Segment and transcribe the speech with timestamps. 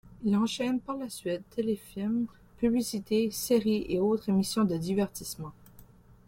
[0.23, 2.25] Il enchaîne par la suite téléfilms,
[2.57, 5.51] publicités, séries et autres émissions de divertissement.